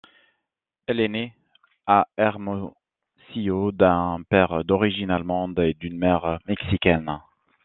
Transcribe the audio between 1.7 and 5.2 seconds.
à Hermosillo d'un père d'origine